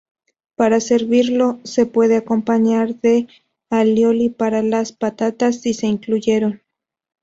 Para 0.55 0.79
servirlo, 0.79 1.59
se 1.63 1.85
puede 1.85 2.17
acompañar 2.17 2.99
de 3.01 3.27
alioli 3.69 4.29
para 4.29 4.63
las 4.63 4.93
patatas 4.93 5.61
si 5.61 5.75
se 5.75 5.85
incluyeron. 5.85 6.63